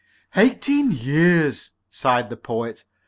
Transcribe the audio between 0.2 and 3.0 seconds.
"Eighteen years," sighed the Poet.